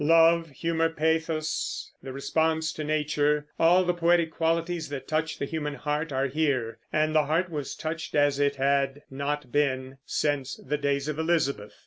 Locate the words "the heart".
7.13-7.51